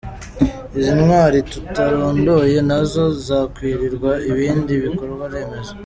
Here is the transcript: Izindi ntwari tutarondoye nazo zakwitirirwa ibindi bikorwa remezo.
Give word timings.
Izindi 0.77 1.01
ntwari 1.07 1.39
tutarondoye 1.51 2.57
nazo 2.69 3.03
zakwitirirwa 3.25 4.11
ibindi 4.31 4.73
bikorwa 4.85 5.25
remezo. 5.33 5.73